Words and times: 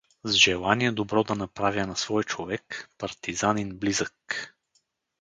С 0.23 0.31
желание 0.35 0.91
добро 0.91 1.23
да 1.23 1.35
направя 1.35 1.87
на 1.87 1.95
свой 1.97 2.23
човек— 2.23 2.89
партизанин 2.97 3.77
близък. 3.77 4.55